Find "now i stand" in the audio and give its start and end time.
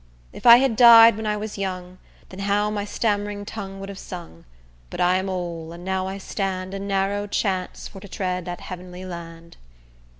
5.85-6.73